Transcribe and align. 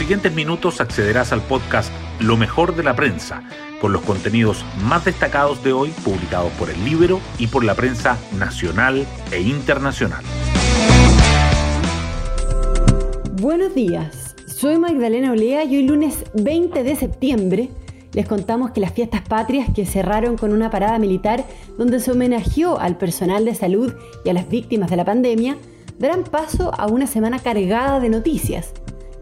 siguientes 0.00 0.32
minutos 0.32 0.80
accederás 0.80 1.30
al 1.30 1.42
podcast 1.42 1.92
Lo 2.20 2.38
mejor 2.38 2.74
de 2.74 2.82
la 2.82 2.96
prensa, 2.96 3.42
con 3.82 3.92
los 3.92 4.00
contenidos 4.00 4.64
más 4.82 5.04
destacados 5.04 5.62
de 5.62 5.74
hoy 5.74 5.90
publicados 6.02 6.50
por 6.52 6.70
el 6.70 6.82
libro 6.86 7.20
y 7.38 7.48
por 7.48 7.64
la 7.64 7.74
prensa 7.74 8.16
nacional 8.38 9.06
e 9.30 9.42
internacional. 9.42 10.24
Buenos 13.42 13.74
días, 13.74 14.34
soy 14.46 14.78
Magdalena 14.78 15.32
Olea 15.32 15.64
y 15.64 15.76
hoy 15.76 15.82
lunes 15.82 16.24
20 16.32 16.82
de 16.82 16.96
septiembre 16.96 17.68
les 18.14 18.26
contamos 18.26 18.70
que 18.70 18.80
las 18.80 18.94
fiestas 18.94 19.20
patrias 19.20 19.68
que 19.74 19.84
cerraron 19.84 20.38
con 20.38 20.54
una 20.54 20.70
parada 20.70 20.98
militar 20.98 21.44
donde 21.76 22.00
se 22.00 22.12
homenajeó 22.12 22.80
al 22.80 22.96
personal 22.96 23.44
de 23.44 23.54
salud 23.54 23.92
y 24.24 24.30
a 24.30 24.32
las 24.32 24.48
víctimas 24.48 24.88
de 24.88 24.96
la 24.96 25.04
pandemia 25.04 25.58
darán 25.98 26.24
paso 26.24 26.72
a 26.74 26.86
una 26.86 27.06
semana 27.06 27.38
cargada 27.38 28.00
de 28.00 28.08
noticias. 28.08 28.72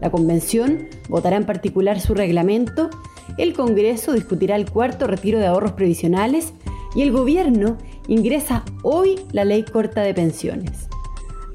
La 0.01 0.09
convención 0.09 0.87
votará 1.09 1.37
en 1.37 1.45
particular 1.45 1.99
su 1.99 2.13
reglamento, 2.13 2.89
el 3.37 3.53
Congreso 3.53 4.13
discutirá 4.13 4.55
el 4.55 4.69
cuarto 4.69 5.07
retiro 5.07 5.39
de 5.39 5.47
ahorros 5.47 5.73
previsionales 5.73 6.53
y 6.95 7.01
el 7.01 7.11
gobierno 7.11 7.77
ingresa 8.07 8.63
hoy 8.81 9.19
la 9.31 9.45
ley 9.45 9.63
corta 9.63 10.01
de 10.01 10.13
pensiones. 10.13 10.89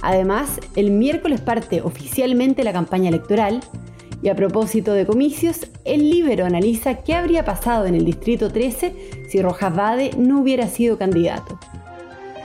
Además, 0.03 0.61
el 0.77 0.91
miércoles 0.91 1.41
parte 1.41 1.81
oficialmente 1.81 2.63
la 2.63 2.73
campaña 2.73 3.09
electoral 3.09 3.61
y 4.23 4.29
a 4.29 4.37
propósito 4.37 4.93
de 4.93 5.07
comicios, 5.07 5.67
el 5.85 6.11
Libero 6.11 6.47
analiza 6.47 7.03
qué 7.03 7.15
habría 7.15 7.45
pasado 7.45 7.87
en 7.87 7.95
el 7.95 8.05
Distrito 8.05 8.51
13 8.51 9.29
si 9.29 9.43
Rojas 9.43 9.75
Vade 9.75 10.13
no 10.17 10.41
hubiera 10.41 10.69
sido 10.69 10.97
candidato. 10.97 11.59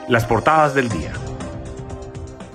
Las 0.07 0.25
portadas 0.25 0.73
del 0.73 0.89
día. 0.89 1.13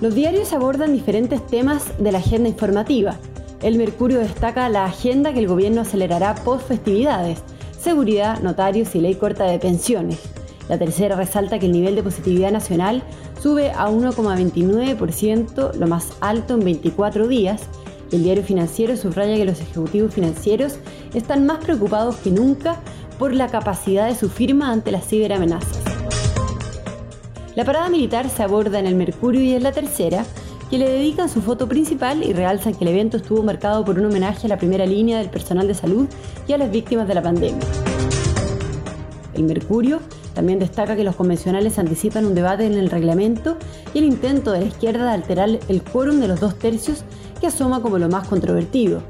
Los 0.01 0.13
diarios 0.13 0.53
abordan 0.53 0.93
diferentes 0.93 1.45
temas 1.47 1.97
de 1.97 2.11
la 2.11 2.17
agenda 2.17 2.49
informativa. 2.49 3.17
El 3.61 3.77
Mercurio 3.77 4.19
destaca 4.19 4.69
la 4.69 4.85
agenda 4.85 5.33
que 5.33 5.39
el 5.39 5.47
gobierno 5.47 5.81
acelerará 5.81 6.35
post 6.35 6.67
festividades, 6.67 7.41
seguridad, 7.79 8.39
notarios 8.41 8.95
y 8.95 8.99
ley 8.99 9.15
corta 9.15 9.45
de 9.45 9.59
pensiones. 9.59 10.19
La 10.67 10.77
tercera 10.77 11.15
resalta 11.15 11.59
que 11.59 11.67
el 11.67 11.71
nivel 11.71 11.95
de 11.95 12.03
positividad 12.03 12.51
nacional 12.51 13.03
sube 13.41 13.71
a 13.71 13.89
1,29%, 13.89 15.73
lo 15.73 15.87
más 15.87 16.13
alto 16.21 16.55
en 16.55 16.61
24 16.61 17.27
días. 17.27 17.63
El 18.11 18.23
diario 18.23 18.43
financiero 18.43 18.97
subraya 18.97 19.35
que 19.35 19.45
los 19.45 19.61
ejecutivos 19.61 20.13
financieros 20.13 20.77
están 21.13 21.45
más 21.45 21.63
preocupados 21.63 22.17
que 22.17 22.31
nunca 22.31 22.77
por 23.19 23.33
la 23.33 23.47
capacidad 23.47 24.07
de 24.07 24.15
su 24.15 24.29
firma 24.29 24.71
ante 24.71 24.91
las 24.91 25.07
ciberamenazas. 25.07 25.79
La 27.55 27.63
parada 27.63 27.89
militar 27.89 28.29
se 28.29 28.43
aborda 28.43 28.79
en 28.79 28.85
el 28.85 28.95
Mercurio 28.95 29.41
y 29.41 29.53
en 29.53 29.63
la 29.63 29.71
tercera, 29.71 30.25
que 30.69 30.77
le 30.77 30.89
dedican 30.89 31.29
su 31.29 31.41
foto 31.41 31.67
principal 31.67 32.23
y 32.23 32.33
realzan 32.33 32.73
que 32.73 32.83
el 32.83 32.91
evento 32.91 33.17
estuvo 33.17 33.43
marcado 33.43 33.85
por 33.85 33.99
un 33.99 34.05
homenaje 34.05 34.47
a 34.47 34.49
la 34.49 34.57
primera 34.57 34.85
línea 34.85 35.19
del 35.19 35.29
personal 35.29 35.67
de 35.67 35.73
salud 35.73 36.07
y 36.47 36.53
a 36.53 36.57
las 36.57 36.71
víctimas 36.71 37.07
de 37.07 37.13
la 37.13 37.21
pandemia. 37.21 37.65
El 39.33 39.43
Mercurio 39.43 39.99
también 40.33 40.59
destaca 40.59 40.95
que 40.95 41.03
los 41.03 41.15
convencionales 41.15 41.77
anticipan 41.77 42.25
un 42.25 42.35
debate 42.35 42.65
en 42.65 42.73
el 42.73 42.89
reglamento 42.89 43.57
y 43.93 43.99
el 43.99 44.05
intento 44.05 44.51
de 44.51 44.61
la 44.61 44.65
izquierda 44.67 45.05
de 45.05 45.11
alterar 45.11 45.49
el 45.67 45.81
quórum 45.81 46.19
de 46.19 46.27
los 46.27 46.39
dos 46.39 46.55
tercios 46.55 47.03
que 47.39 47.47
asoma 47.47 47.81
como 47.81 47.97
lo 47.97 48.09
más 48.09 48.27
controvertido, 48.27 49.01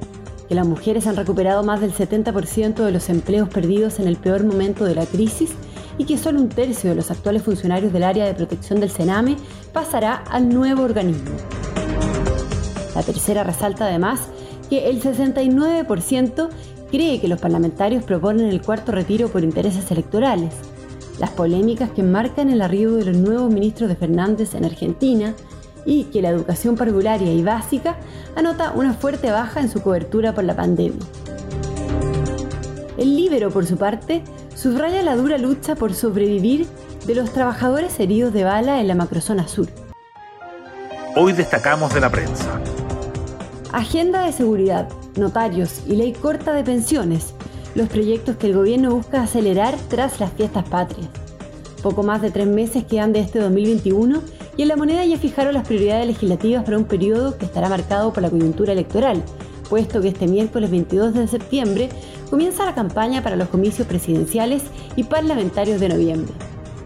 que 0.48 0.56
las 0.56 0.67
mujeres 0.67 1.08
han 1.08 1.16
recuperado 1.16 1.64
más 1.64 1.81
del 1.81 1.94
70% 1.94 2.83
de 2.83 2.92
los 2.92 3.09
empleos 3.09 3.50
perdidos 3.50 4.00
en 4.00 4.08
el 4.08 4.17
peor 4.17 4.44
momento 4.44 4.86
de 4.86 4.95
la 4.95 5.06
crisis 5.06 5.52
y 5.98 6.06
que 6.06 6.18
solo 6.18 6.40
un 6.40 6.50
tercio 6.50 6.90
de 6.90 6.96
los 6.96 7.12
actuales 7.12 7.44
funcionarios 7.44 7.94
del 7.94 8.04
área 8.04 8.26
de 8.26 8.34
protección 8.34 8.80
del 8.80 8.90
Sename 8.90 9.38
pasará 9.74 10.16
al 10.30 10.50
nuevo 10.50 10.84
organismo. 10.84 11.32
La 12.96 13.04
tercera 13.04 13.44
resalta 13.44 13.86
además 13.86 14.22
que 14.70 14.90
el 14.90 15.02
69% 15.02 16.50
cree 16.92 17.20
que 17.20 17.28
los 17.28 17.40
parlamentarios 17.40 18.04
proponen 18.04 18.48
el 18.48 18.62
cuarto 18.62 18.92
retiro 18.92 19.30
por 19.30 19.44
intereses 19.44 19.89
electorales. 19.92 20.54
Las 21.20 21.32
polémicas 21.32 21.92
que 21.92 22.04
marcan 22.04 22.50
el 22.50 22.61
arribo 22.61 22.94
de 22.94 23.05
los 23.05 23.17
nuevos 23.17 23.52
ministros 23.52 23.89
de 23.89 23.95
Fernández 23.95 24.55
en 24.55 24.66
Argentina 24.66 25.34
y 25.86 26.05
que 26.05 26.22
la 26.22 26.30
educación 26.30 26.76
parvularia 26.76 27.32
y 27.32 27.44
básica 27.44 27.98
anota 28.36 28.72
una 28.72 28.94
fuerte 28.94 29.32
baja 29.32 29.61
en 29.61 29.70
su 29.70 29.82
cobertura 29.82 30.34
por 30.34 30.44
la 30.44 30.55
pandemia. 30.55 31.05
El 32.98 33.16
Libero, 33.16 33.52
por 33.52 33.66
su 33.66 33.78
parte, 33.78 34.23
subraya 34.55 35.02
la 35.04 35.16
dura 35.16 35.38
lucha 35.38 35.76
por 35.76 35.93
sobrevivir 35.93 36.66
de 37.05 37.16
los 37.16 37.32
trabajadores 37.32 37.99
heridos 37.99 38.33
de 38.33 38.43
bala 38.43 38.80
en 38.80 38.88
la 38.88 38.95
macrozona 38.95 39.48
sur. 39.48 39.67
Hoy 41.16 41.33
destacamos 41.33 41.93
de 41.93 42.02
la 42.02 42.10
prensa. 42.10 42.60
Agenda 43.71 44.26
de 44.26 44.32
seguridad, 44.32 44.89
notarios 45.17 45.82
y 45.88 45.95
ley 45.95 46.14
corta 46.14 46.54
de 46.54 46.64
pensiones, 46.64 47.33
los 47.76 47.89
proyectos 47.89 48.38
que 48.38 48.48
el 48.48 48.54
gobierno 48.54 48.95
busca 48.95 49.21
acelerar 49.21 49.76
tras 49.89 50.20
las 50.20 50.32
fiestas 50.32 50.67
patrias. 50.67 51.10
Poco 51.83 52.04
más 52.04 52.22
de 52.22 52.32
tres 52.32 52.48
meses 52.48 52.86
quedan 52.86 53.14
de 53.14 53.20
este 53.20 53.39
2021 53.39 54.22
y 54.58 54.61
en 54.61 54.67
la 54.70 54.77
moneda 54.77 55.05
ya 55.05 55.17
fijaron 55.17 55.54
las 55.54 55.67
prioridades 55.67 56.08
legislativas 56.08 56.64
para 56.64 56.77
un 56.77 56.86
periodo 56.86 57.37
que 57.37 57.45
estará 57.45 57.70
marcado 57.70 58.14
por 58.14 58.23
la 58.23 58.30
coyuntura 58.30 58.72
electoral, 58.73 59.22
puesto 59.70 60.02
que 60.02 60.08
este 60.08 60.27
miércoles 60.27 60.72
22 60.72 61.14
de 61.14 61.27
septiembre 61.27 61.89
comienza 62.36 62.66
la 62.66 62.76
campaña 62.76 63.23
para 63.23 63.38
los 63.38 63.48
comicios 63.48 63.88
presidenciales 63.88 64.64
y 64.98 65.06
parlamentarios 65.06 65.80
de 65.80 65.88
noviembre. 65.88 66.34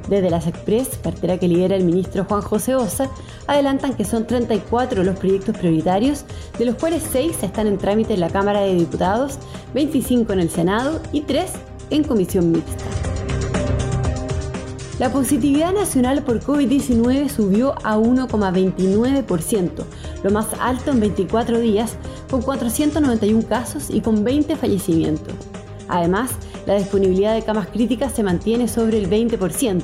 Desde 0.08 0.30
las 0.30 0.46
Express, 0.46 1.00
cartera 1.02 1.40
que 1.40 1.48
lidera 1.48 1.76
el 1.76 1.86
ministro 1.86 2.24
Juan 2.24 2.44
José 2.44 2.76
Osa, 2.76 3.10
adelantan 3.48 3.96
que 3.96 4.06
son 4.06 4.28
34 4.28 5.04
los 5.04 5.18
proyectos 5.18 5.58
prioritarios, 5.58 6.24
de 6.60 6.66
los 6.66 6.76
cuales 6.76 7.02
6 7.12 7.42
están 7.42 7.66
en 7.66 7.80
trámite 7.80 8.14
en 8.14 8.20
la 8.20 8.30
Cámara 8.30 8.60
de 8.60 8.76
Diputados, 8.76 9.40
25 9.74 10.34
en 10.34 10.40
el 10.42 10.52
Senado 10.52 11.02
y 11.12 11.22
3 11.22 11.52
en 11.90 12.04
comisión 12.04 12.52
mixta. 12.52 13.09
La 15.00 15.10
positividad 15.14 15.72
nacional 15.72 16.24
por 16.24 16.42
COVID-19 16.42 17.30
subió 17.30 17.74
a 17.86 17.96
1,29%, 17.96 19.86
lo 20.24 20.30
más 20.30 20.48
alto 20.60 20.92
en 20.92 21.00
24 21.00 21.58
días, 21.60 21.96
con 22.30 22.42
491 22.42 23.48
casos 23.48 23.90
y 23.90 24.02
con 24.02 24.26
20 24.26 24.58
fallecimientos. 24.58 25.34
Además, 25.88 26.32
la 26.66 26.76
disponibilidad 26.76 27.34
de 27.34 27.44
camas 27.44 27.68
críticas 27.68 28.12
se 28.12 28.24
mantiene 28.24 28.68
sobre 28.68 28.98
el 28.98 29.10
20%. 29.10 29.82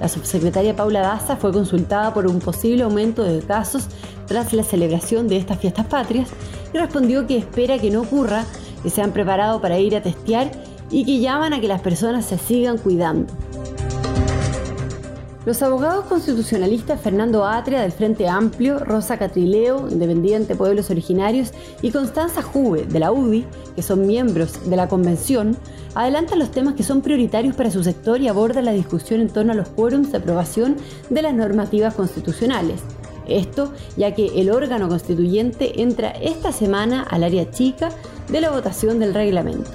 La 0.00 0.08
subsecretaria 0.08 0.74
Paula 0.74 1.00
Daza 1.00 1.36
fue 1.36 1.52
consultada 1.52 2.14
por 2.14 2.26
un 2.26 2.38
posible 2.38 2.84
aumento 2.84 3.24
de 3.24 3.40
casos 3.40 3.88
tras 4.26 4.54
la 4.54 4.62
celebración 4.62 5.28
de 5.28 5.36
estas 5.36 5.58
fiestas 5.58 5.84
patrias 5.84 6.30
y 6.72 6.78
respondió 6.78 7.26
que 7.26 7.36
espera 7.36 7.78
que 7.78 7.90
no 7.90 8.00
ocurra, 8.00 8.46
que 8.82 8.88
se 8.88 9.02
han 9.02 9.12
preparado 9.12 9.60
para 9.60 9.78
ir 9.78 9.94
a 9.94 10.02
testear 10.02 10.50
y 10.90 11.04
que 11.04 11.18
llaman 11.18 11.52
a 11.52 11.60
que 11.60 11.68
las 11.68 11.82
personas 11.82 12.24
se 12.24 12.38
sigan 12.38 12.78
cuidando. 12.78 13.26
Los 15.46 15.62
abogados 15.62 16.04
constitucionalistas 16.06 17.00
Fernando 17.00 17.46
Atria 17.46 17.80
del 17.80 17.92
Frente 17.92 18.28
Amplio, 18.28 18.80
Rosa 18.80 19.18
Catrileo, 19.18 19.88
Independiente 19.88 20.56
Pueblos 20.56 20.90
Originarios, 20.90 21.52
y 21.80 21.90
Constanza 21.90 22.42
Juve 22.42 22.84
de 22.86 22.98
la 22.98 23.12
UDI, 23.12 23.46
que 23.76 23.82
son 23.82 24.06
miembros 24.06 24.68
de 24.68 24.76
la 24.76 24.88
convención, 24.88 25.56
adelantan 25.94 26.40
los 26.40 26.50
temas 26.50 26.74
que 26.74 26.82
son 26.82 27.02
prioritarios 27.02 27.54
para 27.54 27.70
su 27.70 27.82
sector 27.84 28.20
y 28.20 28.28
abordan 28.28 28.64
la 28.64 28.72
discusión 28.72 29.20
en 29.20 29.28
torno 29.28 29.52
a 29.52 29.56
los 29.56 29.68
quórums 29.68 30.10
de 30.10 30.18
aprobación 30.18 30.76
de 31.08 31.22
las 31.22 31.34
normativas 31.34 31.94
constitucionales. 31.94 32.80
Esto 33.26 33.72
ya 33.96 34.14
que 34.14 34.40
el 34.40 34.50
órgano 34.50 34.88
constituyente 34.88 35.82
entra 35.82 36.10
esta 36.10 36.50
semana 36.50 37.02
al 37.02 37.22
área 37.22 37.50
chica 37.50 37.90
de 38.28 38.40
la 38.40 38.50
votación 38.50 38.98
del 38.98 39.14
reglamento. 39.14 39.70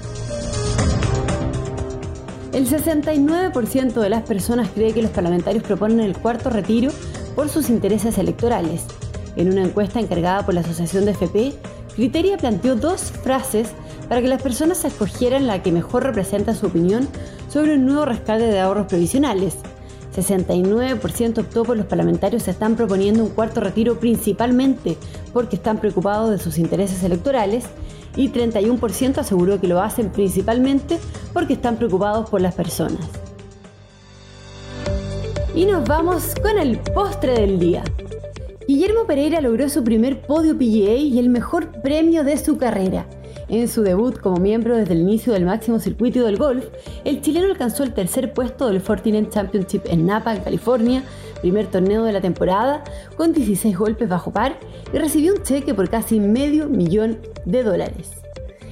El 2.53 2.67
69% 2.69 3.93
de 3.93 4.09
las 4.09 4.21
personas 4.21 4.69
cree 4.69 4.93
que 4.93 5.01
los 5.01 5.09
parlamentarios 5.09 5.63
proponen 5.63 6.01
el 6.01 6.15
cuarto 6.15 6.51
retiro 6.51 6.91
por 7.35 7.49
sus 7.49 7.67
intereses 7.71 8.19
electorales. 8.19 8.85
En 9.35 9.51
una 9.51 9.63
encuesta 9.63 9.99
encargada 9.99 10.45
por 10.45 10.53
la 10.53 10.61
Asociación 10.61 11.05
de 11.05 11.11
FP, 11.11 11.53
Criteria 11.95 12.37
planteó 12.37 12.75
dos 12.75 13.11
frases 13.11 13.69
para 14.07 14.21
que 14.21 14.27
las 14.27 14.43
personas 14.43 14.85
escogieran 14.85 15.47
la 15.47 15.63
que 15.63 15.71
mejor 15.71 16.03
representa 16.03 16.53
su 16.53 16.67
opinión 16.67 17.07
sobre 17.49 17.73
un 17.73 17.87
nuevo 17.87 18.05
rescate 18.05 18.43
de 18.43 18.59
ahorros 18.59 18.85
previsionales. 18.85 19.57
69% 20.13 21.39
optó 21.39 21.63
por 21.63 21.77
los 21.77 21.85
parlamentarios 21.85 22.47
están 22.47 22.75
proponiendo 22.75 23.23
un 23.23 23.29
cuarto 23.29 23.61
retiro 23.61 23.99
principalmente 23.99 24.97
porque 25.33 25.55
están 25.55 25.79
preocupados 25.79 26.29
de 26.29 26.37
sus 26.37 26.57
intereses 26.57 27.03
electorales 27.03 27.65
y 28.15 28.29
31% 28.29 29.17
aseguró 29.17 29.59
que 29.59 29.67
lo 29.67 29.81
hacen 29.81 30.09
principalmente 30.09 30.99
porque 31.33 31.53
están 31.53 31.77
preocupados 31.77 32.29
por 32.29 32.41
las 32.41 32.53
personas. 32.53 33.07
Y 35.55 35.65
nos 35.65 35.87
vamos 35.87 36.33
con 36.41 36.57
el 36.57 36.79
postre 36.79 37.33
del 37.33 37.59
día. 37.59 37.83
Guillermo 38.67 39.05
Pereira 39.05 39.41
logró 39.41 39.69
su 39.69 39.83
primer 39.83 40.21
podio 40.21 40.57
PGA 40.57 40.95
y 40.95 41.19
el 41.19 41.29
mejor 41.29 41.81
premio 41.81 42.23
de 42.23 42.37
su 42.37 42.57
carrera. 42.57 43.05
En 43.49 43.67
su 43.67 43.83
debut 43.83 44.17
como 44.19 44.37
miembro 44.37 44.77
desde 44.77 44.93
el 44.93 45.01
inicio 45.01 45.33
del 45.33 45.45
máximo 45.45 45.79
circuito 45.79 46.23
del 46.25 46.37
golf, 46.37 46.65
el 47.03 47.21
chileno 47.21 47.47
alcanzó 47.47 47.83
el 47.83 47.93
tercer 47.93 48.33
puesto 48.33 48.67
del 48.67 48.79
Fortinet 48.79 49.29
Championship 49.29 49.81
en 49.85 50.05
Napa, 50.05 50.35
en 50.35 50.43
California, 50.43 51.03
primer 51.41 51.67
torneo 51.67 52.03
de 52.03 52.13
la 52.13 52.21
temporada, 52.21 52.83
con 53.17 53.33
16 53.33 53.77
golpes 53.77 54.07
bajo 54.07 54.31
par 54.31 54.57
y 54.93 54.97
recibió 54.97 55.33
un 55.33 55.43
cheque 55.43 55.73
por 55.73 55.89
casi 55.89 56.19
medio 56.19 56.69
millón 56.69 57.19
de 57.45 57.63
dólares. 57.63 58.11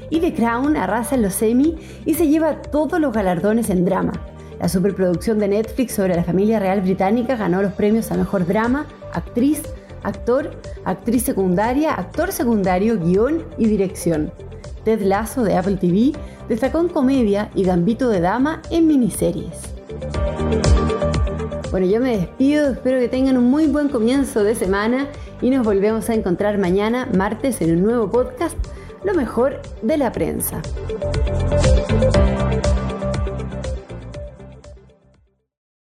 Y 0.10 0.20
The 0.20 0.34
Crown 0.34 0.78
arrasa 0.78 1.16
en 1.16 1.22
los 1.22 1.34
semi 1.34 1.76
y 2.06 2.14
se 2.14 2.28
lleva 2.28 2.62
todos 2.62 3.00
los 3.00 3.14
galardones 3.14 3.70
en 3.70 3.86
drama. 3.86 4.14
La 4.60 4.70
superproducción 4.70 5.40
de 5.40 5.48
Netflix 5.48 5.94
sobre 5.96 6.16
la 6.16 6.24
familia 6.24 6.60
real 6.60 6.82
británica 6.82 7.36
ganó 7.36 7.62
los 7.62 7.74
premios 7.74 8.12
a 8.12 8.18
Mejor 8.18 8.46
Drama, 8.46 8.86
Actriz, 9.14 9.64
Actor, 10.04 10.52
Actriz 10.86 11.24
Secundaria, 11.24 11.94
Actor 11.94 12.32
Secundario, 12.32 13.00
Guión 13.00 13.44
y 13.58 13.66
Dirección. 13.68 14.32
Ted 14.84 15.02
Lasso 15.02 15.44
de 15.44 15.56
Apple 15.56 15.78
TV 15.78 16.12
destacó 16.50 16.80
en 16.80 16.90
comedia 16.90 17.50
y 17.56 17.64
Gambito 17.64 18.10
de 18.10 18.20
Dama 18.20 18.62
en 18.70 18.88
miniseries. 18.88 19.72
Bueno, 21.72 21.86
yo 21.86 22.02
me 22.02 22.18
despido, 22.18 22.72
espero 22.72 23.00
que 23.00 23.08
tengan 23.08 23.38
un 23.38 23.50
muy 23.50 23.68
buen 23.68 23.88
comienzo 23.88 24.44
de 24.44 24.56
semana 24.56 25.08
y 25.42 25.50
nos 25.50 25.66
volvemos 25.66 26.10
a 26.10 26.14
encontrar 26.14 26.58
mañana, 26.58 27.08
martes, 27.16 27.62
en 27.62 27.78
un 27.78 27.84
nuevo 27.84 28.12
podcast, 28.12 28.58
Lo 29.04 29.14
mejor 29.14 29.62
de 29.82 29.98
la 29.98 30.12
prensa. 30.12 30.62